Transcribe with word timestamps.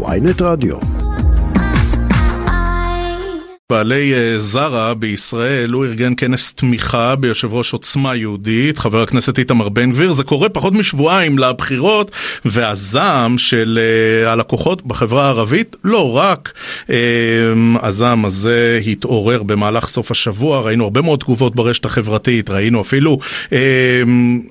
ויינט 0.00 0.42
רדיו. 0.42 0.76
בעלי 3.72 4.14
אה, 4.14 4.38
זרה 4.38 4.94
בישראל, 4.94 5.70
הוא 5.70 5.84
ארגן 5.84 6.12
כנס 6.16 6.52
תמיכה 6.52 7.16
ביושב 7.16 7.54
ראש 7.54 7.72
עוצמה 7.72 8.16
יהודית, 8.16 8.78
חבר 8.78 9.02
הכנסת 9.02 9.38
איתמר 9.38 9.68
בן 9.68 9.92
גביר. 9.92 10.12
זה 10.12 10.24
קורה 10.24 10.48
פחות 10.48 10.74
משבועיים 10.74 11.38
לבחירות, 11.38 12.10
והזעם 12.44 13.38
של 13.38 13.78
uh, 13.78 14.28
הלקוחות 14.28 14.86
בחברה 14.86 15.26
הערבית, 15.26 15.76
לא 15.84 16.16
רק 16.16 16.52
uh, 16.86 16.90
הזעם 17.82 18.24
הזה 18.24 18.80
התעורר 18.86 19.42
במהלך 19.42 19.88
סוף 19.88 20.10
השבוע, 20.10 20.60
ראינו 20.60 20.84
הרבה 20.84 21.02
מאוד 21.02 21.20
תגובות 21.20 21.54
ברשת 21.54 21.84
החברתית, 21.84 22.50
ראינו 22.50 22.80
אפילו 22.80 23.18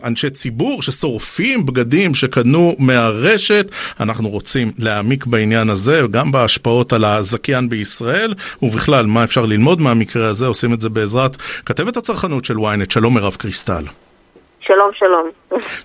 אנשי 0.03 0.29
ציבור 0.29 0.81
ששורפים 0.81 1.65
בגדים 1.65 2.13
שקנו 2.13 2.75
מהרשת. 2.79 3.71
אנחנו 3.99 4.29
רוצים 4.29 4.71
להעמיק 4.77 5.25
בעניין 5.25 5.69
הזה, 5.69 6.01
גם 6.11 6.31
בהשפעות 6.31 6.93
על 6.93 7.05
הזכיין 7.05 7.69
בישראל, 7.69 8.33
ובכלל, 8.61 9.05
מה 9.13 9.23
אפשר 9.23 9.45
ללמוד 9.45 9.81
מהמקרה 9.81 10.29
הזה, 10.29 10.45
עושים 10.47 10.73
את 10.73 10.81
זה 10.81 10.89
בעזרת 10.89 11.35
כתבת 11.65 11.97
הצרכנות 11.97 12.45
של 12.45 12.53
ynet, 12.53 12.93
שלום 12.93 13.13
מירב 13.13 13.35
קריסטל. 13.35 13.83
שלום, 14.59 14.89
שלום. 14.93 15.29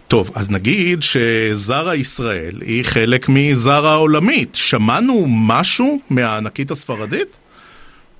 טוב, 0.08 0.30
אז 0.36 0.50
נגיד 0.50 0.98
שזרה 1.02 1.94
ישראל 1.94 2.54
היא 2.60 2.84
חלק 2.84 3.20
מזרה 3.28 3.92
העולמית. 3.92 4.54
שמענו 4.54 5.14
משהו 5.48 5.98
מהענקית 6.10 6.70
הספרדית? 6.70 7.36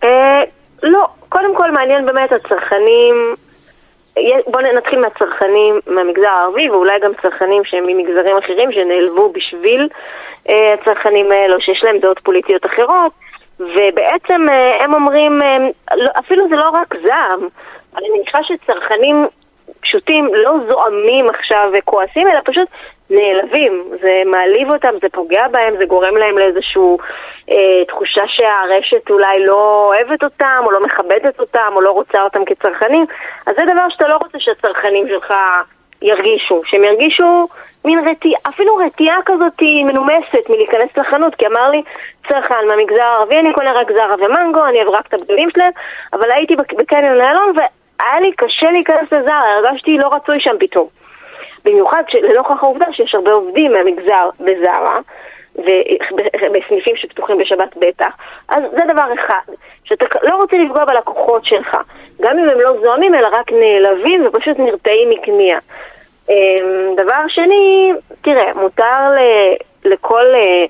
אה, 0.05 0.42
לא. 0.82 1.07
קודם 1.29 1.57
כל 1.57 1.70
מעניין 1.70 2.07
באמת 2.07 2.32
הצרכנים, 2.32 3.34
בואו 4.46 4.74
נתחיל 4.77 5.01
מהצרכנים 5.01 5.74
מהמגזר 5.87 6.29
הערבי 6.29 6.70
ואולי 6.70 6.98
גם 7.02 7.12
צרכנים 7.23 7.65
שהם 7.65 7.84
ממגזרים 7.87 8.37
אחרים 8.37 8.73
שנעלבו 8.73 9.32
בשביל 9.32 9.88
אה, 10.48 10.74
הצרכנים 10.74 11.32
האלו, 11.32 11.60
שיש 11.60 11.80
להם 11.84 11.98
דעות 11.98 12.18
פוליטיות 12.18 12.66
אחרות. 12.66 13.12
ובעצם 13.60 14.46
אה, 14.49 14.85
הם 14.85 14.95
אומרים, 14.95 15.43
אה, 15.43 15.96
לא, 15.96 16.10
אפילו 16.18 16.49
זה 16.49 16.57
לא 16.57 16.68
רק 16.68 16.95
זעם, 17.07 17.49
אני 17.96 18.09
מניחה 18.10 18.38
שצרכנים 18.43 19.26
פשוטים 19.80 20.30
לא 20.35 20.52
זועמים 20.68 21.29
עכשיו 21.29 21.71
וכועסים, 21.79 22.29
אלא 22.29 22.40
פשוט 22.45 22.68
נעלבים. 23.10 23.85
זה 24.02 24.23
מעליב 24.26 24.71
אותם, 24.71 24.95
זה 25.02 25.09
פוגע 25.13 25.48
בהם, 25.48 25.74
זה 25.79 25.85
גורם 25.85 26.16
להם 26.16 26.38
לאיזושהי 26.38 26.82
אה, 27.51 27.85
תחושה 27.88 28.23
שהרשת 28.29 29.10
אולי 29.10 29.45
לא 29.45 29.87
אוהבת 29.87 30.24
אותם, 30.24 30.63
או 30.66 30.70
לא 30.70 30.82
מכבדת 30.85 31.41
אותם, 31.41 31.73
או 31.74 31.80
לא 31.80 31.91
רוצה 31.91 32.23
אותם 32.23 32.45
כצרכנים. 32.45 33.07
אז 33.46 33.54
זה 33.57 33.65
דבר 33.74 33.88
שאתה 33.88 34.09
לא 34.09 34.16
רוצה 34.16 34.38
שהצרכנים 34.41 35.09
שלך 35.09 35.35
ירגישו, 36.02 36.63
שהם 36.65 36.85
ירגישו 36.85 37.48
מין 37.87 38.09
רתיעה, 38.09 38.40
אפילו 38.48 38.76
רתיעה 38.76 39.16
כזאת 39.26 39.62
מנומסת 39.84 40.51
מלהיכנס 40.51 40.96
לחנות, 40.96 41.34
כי 41.34 41.46
אמר 41.46 41.70
לי 41.70 41.82
צרכן 42.29 42.66
מהמגזר 42.68 43.02
הערבי, 43.02 43.38
אני 43.38 43.52
קונה 43.52 43.73
רק 43.73 43.92
זרה 43.92 44.15
ומנגו, 44.15 44.65
אני 44.65 44.82
אוהב 44.82 44.88
רק 44.88 45.06
את 45.06 45.15
הבגדים 45.15 45.51
שלהם, 45.51 45.73
אבל 46.12 46.30
הייתי 46.32 46.57
בקניון 46.57 47.20
איילון 47.20 47.52
והיה 47.57 48.20
לי 48.20 48.32
קשה 48.32 48.70
להיכנס 48.70 49.12
לזרה, 49.12 49.42
הרגשתי 49.52 49.98
לא 49.98 50.09
רצוי 50.12 50.40
שם 50.40 50.57
פתאום. 50.60 50.87
במיוחד 51.64 52.02
לנוכח 52.23 52.62
העובדה 52.62 52.87
שיש 52.92 53.14
הרבה 53.14 53.32
עובדים 53.32 53.73
מהמגזר 53.73 54.29
בזרה, 54.40 54.98
ובסניפים 55.54 56.96
שפתוחים 56.96 57.38
בשבת 57.38 57.76
בטח, 57.76 58.16
אז 58.48 58.62
זה 58.70 58.92
דבר 58.92 59.14
אחד, 59.14 59.52
שאתה 59.84 60.04
לא 60.23 60.37
רוצה 60.37 60.57
לפגוע 60.57 60.84
בלקוחות 60.84 61.45
שלך, 61.45 61.76
גם 62.20 62.38
אם 62.38 62.48
הם 62.48 62.60
לא 62.60 62.80
זוהמים 62.82 63.14
אלא 63.14 63.29
רק 63.32 63.52
נעלבים 63.52 64.26
ופשוט 64.26 64.59
נרתעים 64.59 65.10
מקנייה. 65.10 65.59
אמ, 66.31 66.94
דבר 66.97 67.28
שני, 67.28 67.93
תראה, 68.22 68.55
מותר 68.55 69.10
לכל 69.84 70.25
אה, 70.34 70.65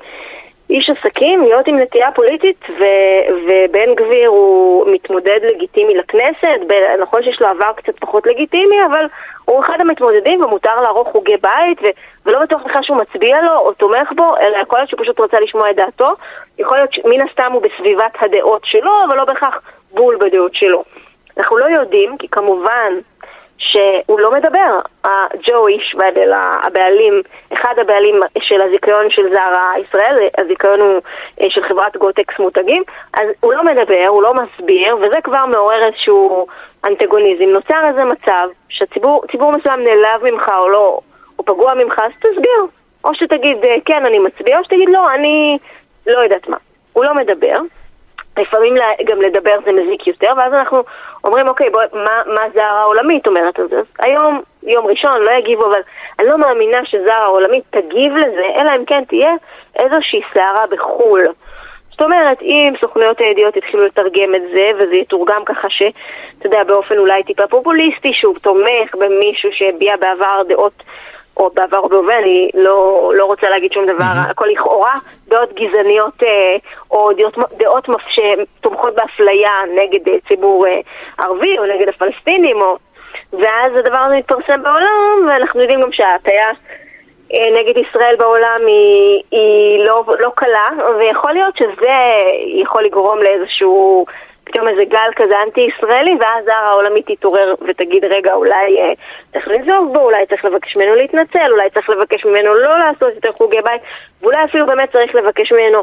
איש 0.71 0.91
עסקים 0.91 1.41
להיות 1.41 1.69
עם 1.69 1.79
נטייה 1.79 2.13
פוליטית, 2.13 2.65
ו- 2.79 3.35
ובן 3.47 3.95
גביר 3.95 4.29
הוא 4.29 4.87
מתמודד 4.93 5.41
לגיטימי 5.43 5.95
לכנסת, 5.95 6.61
ב- 6.67 7.01
נכון 7.01 7.23
שיש 7.23 7.41
לו 7.41 7.47
עבר 7.47 7.73
קצת 7.77 7.99
פחות 8.01 8.27
לגיטימי, 8.27 8.77
אבל 8.91 9.07
הוא 9.45 9.61
אחד 9.61 9.81
המתמודדים 9.81 10.45
ומותר 10.45 10.81
לערוך 10.81 11.09
חוגי 11.09 11.37
בית, 11.37 11.79
ו- 11.83 12.27
ולא 12.27 12.39
בטוח 12.41 12.63
בכלל 12.63 12.83
שהוא 12.83 12.97
מצביע 12.97 13.43
לו 13.43 13.59
או 13.59 13.73
תומך 13.73 14.13
בו, 14.17 14.37
אלא 14.37 14.57
יכול 14.57 14.79
להיות 14.79 14.91
שהוא 14.91 15.01
פשוט 15.03 15.21
רצה 15.21 15.41
לשמוע 15.41 15.71
את 15.71 15.77
דעתו, 15.77 16.15
יכול 16.59 16.77
להיות 16.77 16.93
שמן 16.93 17.29
הסתם 17.29 17.53
הוא 17.53 17.63
בסביבת 17.63 18.13
הדעות 18.21 18.63
שלו, 18.65 18.93
אבל 19.09 19.17
לא 19.17 19.25
בהכרח 19.25 19.61
בול 19.91 20.17
בדעות 20.21 20.55
שלו. 20.55 20.85
אנחנו 21.39 21.57
לא 21.57 21.65
יודעים, 21.65 22.19
כי 22.19 22.29
כמובן 22.29 22.93
שהוא 23.59 24.21
לא 24.21 24.31
מדבר. 24.33 24.81
ג'ו 25.43 25.67
אישבדל, 25.67 26.33
הבעלים, 26.63 27.23
אחד 27.53 27.75
הבעלים 27.79 28.21
של 28.39 28.61
הזיכיון 28.63 29.11
של 29.11 29.23
זרה 29.33 29.71
ישראל, 29.79 30.29
הזיכיון 30.39 30.81
הוא 30.81 31.01
אה, 31.41 31.47
של 31.51 31.63
חברת 31.63 31.97
גוטקס 31.97 32.39
מותגים, 32.39 32.83
אז 33.15 33.29
הוא 33.41 33.53
לא 33.53 33.65
מדבר, 33.65 34.07
הוא 34.09 34.23
לא 34.23 34.35
מסביר, 34.35 34.97
וזה 34.97 35.21
כבר 35.25 35.47
מעורר 35.47 35.87
איזשהו 35.87 36.47
אנטגוניזם. 36.85 37.45
נוצר 37.45 37.89
איזה 37.89 38.05
מצב 38.05 38.49
שציבור 38.69 39.53
מסוים 39.57 39.85
נעלב 39.85 40.31
ממך 40.31 40.49
או 40.59 40.69
לא, 40.69 41.01
או 41.39 41.45
פגוע 41.45 41.75
ממך, 41.75 41.99
אז 41.99 42.13
תסביר. 42.19 42.67
או 43.05 43.15
שתגיד, 43.15 43.65
אה, 43.65 43.77
כן, 43.85 44.05
אני 44.05 44.19
מצביע, 44.19 44.59
או 44.59 44.65
שתגיד, 44.65 44.89
לא, 44.89 45.11
אני 45.15 45.59
לא 46.07 46.19
יודעת 46.19 46.49
מה. 46.49 46.57
הוא 46.93 47.05
לא 47.05 47.15
מדבר. 47.15 47.59
לפעמים 48.37 48.75
גם 49.05 49.21
לדבר 49.21 49.57
זה 49.65 49.73
מזיק 49.73 50.07
יותר, 50.07 50.31
ואז 50.37 50.53
אנחנו 50.53 50.83
אומרים, 51.25 51.49
אוקיי, 51.49 51.71
בוא, 51.71 51.83
מה, 51.93 52.23
מה 52.27 52.43
זרה 52.55 52.81
העולמית 52.81 53.27
אומרת 53.27 53.59
על 53.59 53.69
זה? 53.69 53.79
אז 53.79 53.85
היום, 53.99 54.43
יום 54.63 54.87
ראשון, 54.87 55.23
לא 55.23 55.31
יגיבו, 55.31 55.67
אבל 55.67 55.81
אני 56.19 56.29
לא 56.29 56.39
מאמינה 56.39 56.79
שזרה 56.85 57.17
העולמית 57.17 57.65
תגיב 57.71 58.17
לזה, 58.17 58.45
אלא 58.59 58.71
אם 58.77 58.85
כן 58.85 59.05
תהיה 59.05 59.33
איזושהי 59.79 60.21
סערה 60.35 60.67
בחו"ל. 60.71 61.27
זאת 61.91 62.03
אומרת, 62.03 62.43
אם 62.43 62.73
סוכנויות 62.81 63.21
הידיעות 63.21 63.57
יתחילו 63.57 63.85
לתרגם 63.87 64.35
את 64.35 64.43
זה, 64.55 64.69
וזה 64.75 64.95
יתורגם 64.95 65.45
ככה 65.45 65.69
שאתה 65.71 66.47
יודע, 66.47 66.65
באופן 66.65 66.99
אולי 66.99 67.23
טיפה 67.23 67.47
פופוליסטי, 67.47 68.13
שהוא 68.13 68.39
תומך 68.43 68.95
במישהו 69.01 69.51
שהביע 69.53 69.97
בעבר 69.97 70.43
דעות 70.49 70.83
או 71.37 71.51
בעבר 71.55 71.79
או 71.79 71.89
בהווה, 71.89 72.19
אני 72.19 72.51
לא, 72.55 73.13
לא 73.15 73.25
רוצה 73.25 73.49
להגיד 73.49 73.73
שום 73.73 73.87
דבר, 73.87 74.05
mm-hmm. 74.05 74.31
הכל 74.31 74.47
לכאורה 74.47 74.95
דעות 75.29 75.53
גזעניות 75.53 76.23
אה, 76.23 76.57
או 76.91 77.11
דעות, 77.13 77.35
דעות 77.59 77.89
שתומכות 78.09 78.95
באפליה 78.95 79.51
נגד 79.77 80.09
אה, 80.09 80.15
ציבור 80.29 80.67
אה, 80.67 80.81
ערבי 81.19 81.59
או 81.59 81.65
נגד 81.65 81.89
הפלסטינים, 81.89 82.61
או... 82.61 82.77
ואז 83.33 83.73
הדבר 83.79 83.99
הזה 83.99 84.17
מתפרסם 84.17 84.63
בעולם, 84.63 85.27
ואנחנו 85.29 85.61
יודעים 85.61 85.81
גם 85.81 85.93
שההטייה 85.93 86.49
נגד 87.33 87.77
ישראל 87.77 88.17
בעולם 88.19 88.61
היא, 88.67 89.23
היא 89.31 89.85
לא, 89.85 90.05
לא 90.21 90.31
קלה, 90.35 90.69
ויכול 90.99 91.33
להיות 91.33 91.57
שזה 91.57 91.97
יכול 92.47 92.85
לגרום 92.85 93.19
לאיזשהו 93.19 94.07
פתאום 94.47 94.69
איזה 94.69 94.85
גל 94.85 95.11
כזה 95.17 95.43
אנטי-ישראלי, 95.43 96.17
ואז 96.21 96.45
זרה 96.45 96.69
העולמית 96.69 97.07
תתעורר 97.07 97.55
ותגיד, 97.69 98.05
רגע, 98.05 98.35
אולי 98.35 98.81
אה, 98.81 98.93
צריך 99.33 99.49
לנזוף 99.49 99.93
בו, 99.93 100.01
אולי 100.01 100.27
צריך 100.27 100.45
לבקש 100.45 100.77
ממנו 100.77 100.95
להתנצל, 100.95 101.53
אולי 101.53 101.71
צריך 101.71 101.91
לבקש 101.91 102.25
ממנו 102.25 102.55
לא 102.55 102.79
לעשות 102.79 103.15
יותר 103.15 103.33
חוגי 103.33 103.63
בית, 103.65 103.83
ואולי 104.23 104.45
אפילו 104.45 104.67
באמת 104.67 104.93
צריך 104.93 105.15
לבקש 105.15 105.53
ממנו 105.53 105.83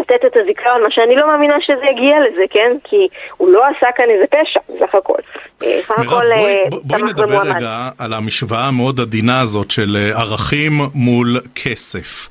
לתת 0.00 0.24
את 0.26 0.36
הזיכרון, 0.36 0.82
מה 0.82 0.90
שאני 0.90 1.16
לא 1.16 1.26
מאמינה 1.26 1.56
שזה 1.60 1.84
יגיע 1.90 2.16
לזה, 2.20 2.42
כן? 2.50 2.76
כי 2.84 3.08
הוא 3.36 3.48
לא 3.50 3.62
עשה 3.64 3.86
כאן 3.96 4.04
איזה 4.10 4.24
פשע, 4.26 4.60
סך 4.80 4.94
הכל. 4.94 5.18
אה, 5.62 5.78
הכל 5.88 6.04
בואי, 6.04 6.60
אה, 6.92 7.08
נדבר. 7.08 7.40
רגע 7.56 7.88
על 7.98 8.12
המשוואה 8.12 8.68
המאוד 8.68 9.00
עדינה 9.00 9.40
הזאת 9.40 9.70
של 9.70 9.96
ערכים 10.14 10.72
מול 10.94 11.36
כסף. 11.54 12.28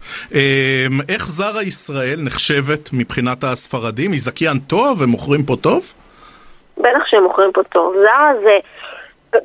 איך 1.09 1.27
זרה 1.27 1.63
ישראל 1.63 2.17
נחשבת 2.25 2.89
מבחינת 2.93 3.43
הספרדים? 3.43 4.11
היא 4.11 4.19
זכיין 4.21 4.57
טוב 4.67 5.01
ומוכרים 5.01 5.43
פה 5.43 5.55
טוב? 5.61 5.93
בטח 6.77 7.05
שהם 7.05 7.23
מוכרים 7.23 7.51
פה 7.51 7.61
טוב. 7.63 7.93
זרה 8.03 8.31
זה... 8.43 8.57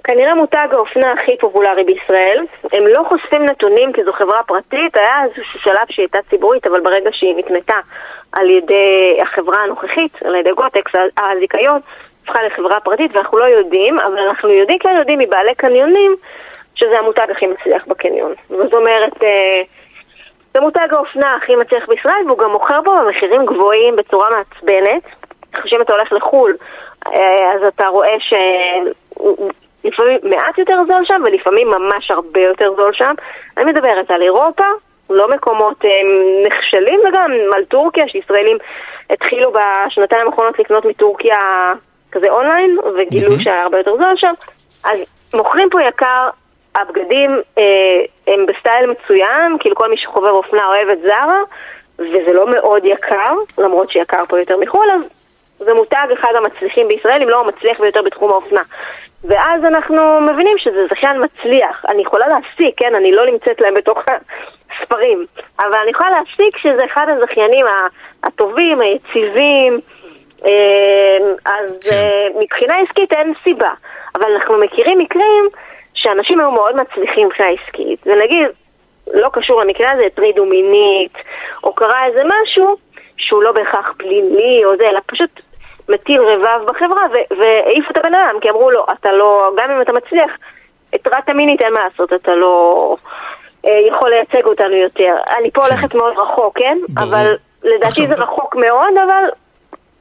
כנראה 0.04 0.34
מותג 0.34 0.68
האופנה 0.72 1.12
הכי 1.12 1.36
פופולרי 1.40 1.84
בישראל. 1.84 2.44
הם 2.72 2.86
לא 2.86 3.02
חושפים 3.08 3.44
נתונים 3.44 3.92
כי 3.92 4.04
זו 4.04 4.12
חברה 4.12 4.42
פרטית, 4.42 4.96
היה 4.96 5.24
איזשהו 5.24 5.60
שלב 5.60 5.86
שהיא 5.90 6.04
הייתה 6.04 6.18
ציבורית, 6.30 6.66
אבל 6.66 6.80
ברגע 6.80 7.10
שהיא 7.12 7.34
נקנתה 7.36 7.78
על 8.32 8.50
ידי 8.50 9.18
החברה 9.22 9.60
הנוכחית, 9.60 10.22
על 10.24 10.34
ידי 10.34 10.50
גוטקס, 10.52 10.92
הזיכיון, 11.18 11.80
הפכה 12.22 12.42
לחברה 12.42 12.80
פרטית, 12.80 13.16
ואנחנו 13.16 13.38
לא 13.38 13.44
יודעים, 13.44 13.98
אבל 13.98 14.18
אנחנו 14.18 14.48
יודעים, 14.48 14.78
כן 14.78 14.96
יודעים 14.98 15.18
מבעלי 15.18 15.54
קניונים, 15.54 16.16
שזה 16.74 16.98
המותג 16.98 17.26
הכי 17.30 17.46
מצליח 17.46 17.86
בקניון. 17.86 18.34
זאת 18.48 18.74
אומרת, 18.74 19.22
אה, 19.22 19.62
זה 20.54 20.60
מותג 20.60 20.88
האופנה 20.90 21.34
הכי 21.34 21.56
מצליח 21.56 21.88
בישראל, 21.88 22.22
והוא 22.26 22.38
גם 22.38 22.50
מוכר 22.50 22.80
בו 22.80 22.96
במחירים 22.96 23.46
גבוהים 23.46 23.96
בצורה 23.96 24.28
מעצבנת. 24.30 25.02
אם 25.72 25.80
אתה 25.80 25.92
הולך 25.92 26.12
לחו"ל, 26.12 26.56
אה, 27.06 27.52
אז 27.54 27.62
אתה 27.68 27.86
רואה 27.86 28.20
ש... 28.20 28.34
לפעמים 29.88 30.18
מעט 30.22 30.58
יותר 30.58 30.78
זול 30.88 31.04
שם, 31.04 31.22
ולפעמים 31.26 31.68
ממש 31.68 32.10
הרבה 32.10 32.40
יותר 32.40 32.74
זול 32.76 32.92
שם. 32.92 33.14
אני 33.56 33.64
מדברת 33.64 34.10
על 34.10 34.22
אירופה, 34.22 34.64
לא 35.10 35.28
מקומות 35.30 35.84
אה, 35.84 35.90
נחשלים, 36.46 37.00
וגם 37.08 37.30
על 37.56 37.64
טורקיה, 37.64 38.08
שישראלים 38.08 38.56
התחילו 39.10 39.52
בשנתיים 39.52 40.26
האחרונות 40.26 40.58
לקנות 40.58 40.84
מטורקיה 40.84 41.38
כזה 42.12 42.30
אונליין, 42.30 42.78
וגילו 42.98 43.34
mm-hmm. 43.34 43.42
שהיה 43.42 43.62
הרבה 43.62 43.78
יותר 43.78 43.96
זול 43.96 44.16
שם. 44.16 44.32
אז 44.84 44.98
מוכרים 45.34 45.68
פה 45.70 45.82
יקר, 45.82 46.28
הבגדים 46.74 47.30
אה, 47.58 47.64
הם 48.26 48.46
ב 48.46 48.54
style 48.54 48.90
מצוין, 48.90 49.56
כאילו 49.60 49.76
כל 49.76 49.90
מי 49.90 49.96
שחובב 49.96 50.30
אופנה 50.30 50.66
אוהב 50.66 50.88
את 50.88 50.98
זרה, 51.02 51.40
וזה 51.98 52.32
לא 52.32 52.50
מאוד 52.50 52.84
יקר, 52.84 53.34
למרות 53.58 53.90
שיקר 53.90 54.24
פה 54.28 54.38
יותר 54.38 54.56
מחו"ל, 54.56 54.90
אז 54.90 55.00
זה 55.58 55.74
מותג 55.74 56.06
אחד 56.12 56.32
המצליחים 56.36 56.88
בישראל, 56.88 57.22
אם 57.22 57.28
לא 57.28 57.40
המצליח 57.40 57.80
ביותר 57.80 58.02
בתחום 58.02 58.30
האופנה. 58.30 58.62
ואז 59.24 59.64
אנחנו 59.64 60.20
מבינים 60.20 60.58
שזה 60.58 60.86
זכיין 60.90 61.22
מצליח. 61.24 61.84
אני 61.88 62.02
יכולה 62.02 62.26
להסיק, 62.28 62.74
כן, 62.76 62.94
אני 62.94 63.12
לא 63.12 63.26
נמצאת 63.26 63.60
להם 63.60 63.74
בתוך 63.74 63.98
הספרים, 64.70 65.26
אבל 65.60 65.78
אני 65.82 65.90
יכולה 65.90 66.10
להסיק 66.10 66.58
שזה 66.58 66.84
אחד 66.84 67.06
הזכיינים 67.08 67.66
הטובים, 68.24 68.80
היציבים, 68.80 69.80
אה, 70.44 71.18
אז 71.44 71.88
כן. 71.90 71.96
אה, 71.96 72.28
מבחינה 72.40 72.74
עסקית 72.78 73.12
אין 73.12 73.32
סיבה. 73.44 73.72
אבל 74.14 74.32
אנחנו 74.34 74.58
מכירים 74.58 74.98
מקרים 74.98 75.44
שאנשים 75.94 76.40
היו 76.40 76.50
מאוד 76.50 76.76
מצליחים 76.76 77.26
מבחינה 77.26 77.48
עסקית, 77.48 78.06
ונגיד, 78.06 78.46
לא 79.14 79.28
קשור 79.32 79.62
למקרה 79.62 79.92
הזה, 79.92 80.06
הטרידו 80.06 80.46
מינית, 80.46 81.12
או 81.64 81.72
קרה 81.72 82.06
איזה 82.06 82.22
משהו 82.24 82.76
שהוא 83.16 83.42
לא 83.42 83.52
בהכרח 83.52 83.92
פלילי 83.96 84.64
או 84.64 84.76
זה, 84.76 84.88
אלא 84.88 85.00
פשוט 85.06 85.30
מטיל 85.88 86.22
רבב 86.22 86.66
בחברה, 86.66 87.02
והעיפו 87.38 87.90
את 87.90 87.96
הבן 87.96 88.14
אדם, 88.14 88.34
כי 88.40 88.50
אמרו 88.50 88.70
לו, 88.70 88.86
אתה 89.00 89.12
לא, 89.12 89.50
גם 89.56 89.70
אם 89.70 89.80
אתה 89.80 89.92
מצליח, 89.92 90.30
הטרדת 90.92 91.30
מינית 91.30 91.62
אין 91.62 91.72
מה 91.72 91.80
לעשות, 91.88 92.12
אתה 92.12 92.34
לא 92.34 92.96
אה, 93.66 93.80
יכול 93.88 94.10
לייצג 94.10 94.46
אותנו 94.46 94.74
יותר. 94.74 95.14
אני 95.38 95.50
פה 95.50 95.60
כן. 95.62 95.74
הולכת 95.74 95.94
מאוד 95.94 96.14
רחוק, 96.18 96.58
כן? 96.58 96.78
אבל 96.98 97.34
לדעתי. 97.62 98.06
זה 98.06 98.22
רחוק 98.22 98.56
מאוד, 98.56 98.92
אבל 99.06 99.24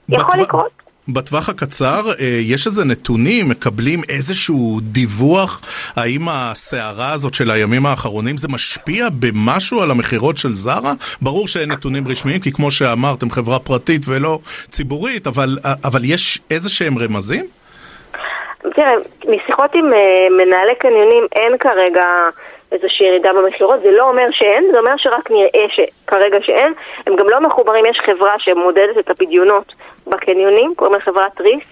יכול 0.10 0.42
לקרות. 0.42 0.77
בטווח 1.10 1.50
הקצר, 1.50 2.02
אה, 2.20 2.26
יש 2.42 2.68
איזה 2.68 2.86
נתונים, 2.86 3.50
מקבלים 3.50 4.00
איזשהו 4.10 4.80
דיווח, 4.82 5.62
האם 5.96 6.22
הסערה 6.30 7.14
הזאת 7.14 7.34
של 7.34 7.52
הימים 7.52 7.86
האחרונים 7.86 8.38
זה 8.38 8.48
משפיע 8.48 9.08
במשהו 9.20 9.82
על 9.82 9.92
המכירות 9.92 10.38
של 10.38 10.54
זרה? 10.54 10.94
ברור 11.22 11.48
שאין 11.48 11.72
נתונים 11.72 12.08
רשמיים, 12.08 12.40
כי 12.40 12.52
כמו 12.52 12.72
שאמרתם, 12.72 13.30
חברה 13.30 13.60
פרטית 13.60 14.02
ולא 14.08 14.40
ציבורית, 14.70 15.28
אבל, 15.28 15.58
אבל 15.84 16.02
יש 16.04 16.40
איזה 16.52 16.70
שהם 16.70 16.98
רמזים? 16.98 17.46
תראה, 18.76 18.94
משיחות 19.28 19.76
עם 19.76 19.90
uh, 19.90 19.96
מנהלי 20.38 20.76
קניונים 20.80 21.28
אין 21.36 21.58
כרגע 21.58 22.06
איזושהי 22.72 23.08
ירידה 23.08 23.34
במכירות, 23.34 23.82
זה 23.82 23.92
לא 23.92 24.10
אומר 24.10 24.28
שאין, 24.32 24.66
זה 24.72 24.80
אומר 24.80 24.98
שרק 24.98 25.32
נראה 25.32 25.66
שכרגע 25.70 26.38
שאין. 26.42 26.74
הם 27.08 27.16
גם 27.16 27.30
לא 27.30 27.40
מחוברים, 27.40 27.86
יש 27.86 27.98
חברה 28.06 28.40
שמודדת 28.40 28.98
את 29.00 29.10
הפדיונות 29.10 29.74
בקניונים, 30.08 30.74
קוראים 30.76 30.96
לה 30.96 31.02
חברת 31.02 31.42
ריס. 31.42 31.64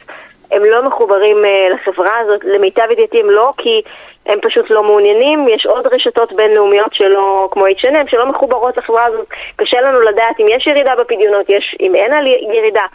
הם 0.52 0.64
לא 0.64 0.84
מחוברים 0.84 1.38
uh, 1.44 1.74
לחברה 1.74 2.18
הזאת, 2.20 2.42
למיטב 2.44 2.88
ידיעתי 2.92 3.20
הם 3.20 3.30
לא, 3.30 3.52
כי 3.58 3.82
הם 4.26 4.40
פשוט 4.42 4.70
לא 4.70 4.84
מעוניינים. 4.84 5.48
יש 5.48 5.66
עוד 5.66 5.88
רשתות 5.88 6.34
בינלאומיות 6.34 6.94
שלא, 6.94 7.50
כמו 7.52 7.66
H&M, 7.68 8.12
שלא 8.12 8.26
מחוברות 8.26 8.78
לחברה 8.78 9.06
הזאת. 9.06 9.28
קשה 9.56 9.82
לנו 9.82 10.00
לדעת 10.02 10.40
אם 10.40 10.46
יש 10.50 10.68
ירידה 10.68 10.96
בפדיונות, 10.96 11.50
יש, 11.50 11.76
אם 11.80 11.96
אין 11.96 12.14
על 12.14 12.28
ירידה. 12.28 12.86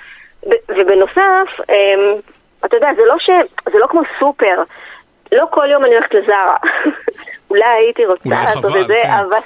ובנוסף, 0.68 1.60
um, 1.60 2.20
אתה 2.64 2.76
יודע, 2.76 2.88
זה 2.96 3.02
לא, 3.06 3.14
ש... 3.18 3.30
זה 3.72 3.78
לא 3.78 3.86
כמו 3.86 4.00
סופר. 4.18 4.62
לא 5.32 5.44
כל 5.50 5.70
יום 5.70 5.84
אני 5.84 5.94
הולכת 5.94 6.14
לזרה. 6.14 6.56
אולי 7.50 7.68
הייתי 7.78 8.06
רוצה 8.06 8.28
לעשות 8.28 8.64
את 8.64 8.86
זה, 8.86 8.94
כן. 9.02 9.10
אבל... 9.10 9.38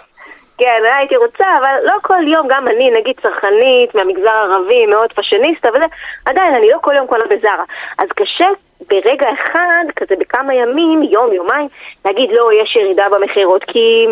כן, 0.59 0.83
הייתי 0.99 1.17
רוצה, 1.17 1.47
אבל 1.61 1.75
לא 1.83 1.95
כל 2.03 2.29
יום, 2.29 2.49
גם 2.49 2.69
אני, 2.69 2.91
נגיד 2.91 3.17
צרכנית 3.23 3.95
מהמגזר 3.95 4.31
הערבי, 4.31 4.87
מאוד 4.87 5.13
פאשיניסטה 5.13 5.69
וזה, 5.69 5.85
עדיין, 6.27 6.55
אני 6.55 6.71
לא 6.71 6.79
כל 6.81 6.95
יום 6.97 7.07
קונה 7.07 7.25
בזרה. 7.31 7.65
אז 7.99 8.09
קשה 8.09 8.47
ברגע 8.91 9.27
אחד, 9.35 9.85
כזה 9.97 10.15
בכמה 10.19 10.55
ימים, 10.55 11.03
יום, 11.03 11.33
יומיים, 11.33 11.69
להגיד, 12.05 12.31
לא, 12.33 12.51
יש 12.63 12.77
ירידה 12.77 13.07
במכירות, 13.09 13.65
כי 13.65 14.07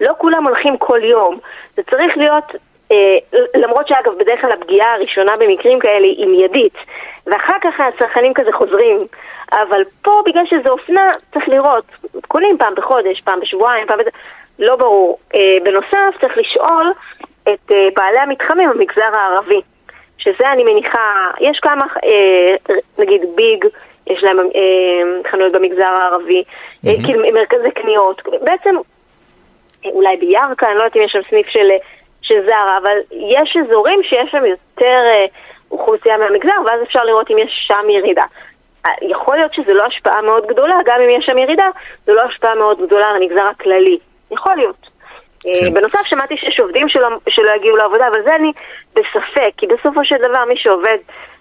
לא 0.00 0.12
כולם 0.18 0.46
הולכים 0.46 0.78
כל 0.78 1.04
יום. 1.04 1.38
זה 1.76 1.82
צריך 1.90 2.16
להיות, 2.16 2.54
למרות 3.54 3.88
שאגב, 3.88 4.12
בדרך 4.18 4.40
כלל 4.40 4.52
הפגיעה 4.52 4.94
הראשונה 4.94 5.32
במקרים 5.36 5.78
כאלה 5.78 6.06
היא 6.06 6.26
מיידית, 6.26 6.74
ואחר 7.26 7.56
כך 7.60 7.80
הצרכנים 7.80 8.34
כזה 8.34 8.52
חוזרים. 8.52 9.06
אבל 9.52 9.82
פה, 10.02 10.22
בגלל 10.26 10.46
שזה 10.46 10.70
אופנה, 10.70 11.10
צריך 11.32 11.48
לראות, 11.48 11.84
קונים 12.28 12.58
פעם 12.58 12.74
בחודש, 12.74 13.20
פעם 13.20 13.40
בשבועיים, 13.40 13.86
פעם 13.86 13.98
בזה, 13.98 14.10
לא 14.58 14.76
ברור. 14.76 15.18
אה, 15.34 15.56
בנוסף, 15.62 16.20
צריך 16.20 16.38
לשאול 16.38 16.92
את 17.42 17.72
אה, 17.72 17.88
בעלי 17.96 18.18
המתחמים 18.18 18.68
במגזר 18.70 19.10
הערבי, 19.14 19.60
שזה 20.18 20.52
אני 20.52 20.64
מניחה, 20.64 21.30
יש 21.40 21.58
כמה, 21.58 21.86
אה, 22.04 22.74
נגיד 22.98 23.22
ביג, 23.34 23.64
יש 24.06 24.22
להם 24.22 24.38
אה, 24.38 25.30
חנויות 25.30 25.52
במגזר 25.52 25.82
הערבי, 25.82 26.42
mm-hmm. 26.42 26.88
אה, 26.88 26.94
כאילו 27.04 27.22
מרכזי 27.34 27.70
קניות, 27.70 28.22
בעצם, 28.40 28.74
אולי 29.84 30.16
בירכא, 30.16 30.66
אני 30.66 30.74
לא 30.74 30.82
יודעת 30.82 30.96
אם 30.96 31.02
יש 31.02 31.12
שם 31.12 31.20
סניף 31.30 31.46
של, 31.46 31.68
של 32.30 32.46
זרה, 32.46 32.78
אבל 32.78 32.98
יש 33.12 33.56
אזורים 33.56 34.02
שיש 34.02 34.30
שם 34.30 34.44
יותר 34.44 34.98
אה, 35.06 35.26
אוכלוסייה 35.70 36.16
מהמגזר, 36.16 36.60
ואז 36.66 36.82
אפשר 36.82 37.04
לראות 37.04 37.30
אם 37.30 37.38
יש 37.38 37.64
שם 37.68 37.90
ירידה. 37.90 38.24
יכול 39.02 39.36
להיות 39.36 39.54
שזו 39.54 39.74
לא 39.74 39.84
השפעה 39.84 40.22
מאוד 40.22 40.46
גדולה, 40.46 40.76
גם 40.84 41.00
אם 41.00 41.10
יש 41.10 41.26
שם 41.26 41.38
ירידה, 41.38 41.68
זו 42.06 42.14
לא 42.14 42.20
השפעה 42.20 42.54
מאוד 42.54 42.86
גדולה 42.86 43.06
על 43.06 43.16
המגזר 43.16 43.44
הכללי. 43.44 43.98
יכול 44.30 44.54
להיות. 44.56 44.90
אה, 45.46 45.60
כן. 45.60 45.74
בנוסף, 45.74 46.02
שמעתי 46.02 46.36
שיש 46.36 46.60
עובדים 46.60 46.88
שלא, 46.88 47.08
שלא 47.28 47.50
יגיעו 47.56 47.76
לעבודה, 47.76 48.08
אבל 48.08 48.22
זה 48.22 48.34
אני 48.34 48.52
בספק, 48.92 49.52
כי 49.56 49.66
בסופו 49.66 50.04
של 50.04 50.16
דבר 50.16 50.44
מי 50.44 50.56
שעובד 50.56 50.98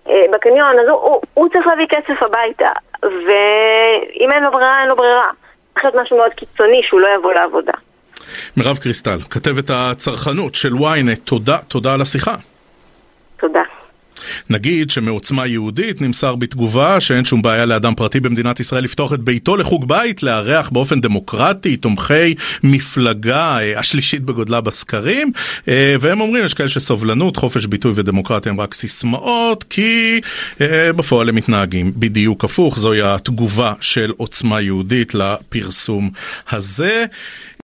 אה, 0.10 0.24
בקניון, 0.32 0.80
אז 0.80 0.88
הוא, 0.88 1.00
הוא, 1.00 1.22
הוא 1.34 1.50
צריך 1.50 1.68
להביא 1.68 1.88
כסף 1.88 2.24
הביתה, 2.24 2.70
ואם 3.04 4.32
אין 4.32 4.44
לו 4.44 4.52
ברירה, 4.52 4.80
אין 4.80 4.88
לו 4.88 4.96
ברירה. 4.96 5.30
צריך 5.74 5.86
להיות 5.86 6.06
משהו 6.06 6.18
מאוד 6.18 6.34
קיצוני 6.34 6.82
שהוא 6.84 7.02
לא 7.02 7.08
יבוא 7.08 7.34
לעבודה. 7.34 7.74
מירב 8.58 8.78
קריסטל, 8.78 9.20
כתבת 9.30 9.70
הצרכנות 9.70 10.56
של 10.56 10.74
ynet, 10.74 11.20
תודה, 11.24 11.58
תודה 11.58 11.94
על 11.94 12.02
השיחה. 12.02 12.36
תודה. 13.40 13.62
נגיד 14.50 14.90
שמעוצמה 14.92 15.48
יהודית 15.48 16.02
נמסר 16.02 16.36
בתגובה 16.36 17.00
שאין 17.00 17.26
שום 17.26 17.42
בעיה 17.42 17.66
לאדם 17.66 17.96
פרטי 17.96 18.20
במדינת 18.20 18.60
ישראל 18.60 18.84
לפתוח 18.84 19.14
את 19.14 19.20
ביתו 19.20 19.58
לחוג 19.58 19.88
בית, 19.88 20.24
לארח 20.24 20.70
באופן 20.70 21.02
דמוקרטי 21.02 21.78
תומכי 21.78 22.36
מפלגה 22.64 23.60
אה, 23.60 23.80
השלישית 23.80 24.22
בגודלה 24.22 24.62
בסקרים, 24.62 25.32
אה, 25.68 25.96
והם 26.00 26.22
אומרים, 26.22 26.46
יש 26.46 26.54
כאלה 26.54 26.70
שסובלנות, 26.70 27.38
חופש 27.38 27.66
ביטוי 27.66 27.92
ודמוקרטיה 27.96 28.52
הם 28.52 28.62
רק 28.62 28.74
סיסמאות, 28.74 29.64
כי 29.64 30.22
אה, 30.62 30.94
בפועל 30.94 31.30
הם 31.30 31.36
מתנהגים 31.36 31.92
בדיוק 31.96 32.44
הפוך, 32.44 32.80
זוהי 32.80 33.02
התגובה 33.02 33.74
של 33.82 34.12
עוצמה 34.18 34.62
יהודית 34.62 35.14
לפרסום 35.16 36.10
הזה. 36.52 37.06